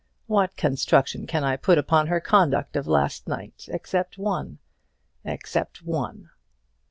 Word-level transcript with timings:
What 0.25 0.57
construction 0.57 1.27
can 1.27 1.43
I 1.43 1.55
put 1.57 1.77
upon 1.77 2.07
her 2.07 2.19
conduct 2.19 2.75
of 2.75 2.87
last 2.87 3.27
night 3.27 3.65
except 3.67 4.17
one 4.17 4.57
except 5.23 5.83
one? 5.83 6.31